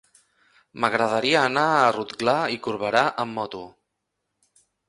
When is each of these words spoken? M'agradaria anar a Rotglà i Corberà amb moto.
M'agradaria 0.85 1.43
anar 1.51 1.67
a 1.83 1.93
Rotglà 1.97 2.35
i 2.57 2.59
Corberà 2.69 3.07
amb 3.25 3.41
moto. 3.41 3.65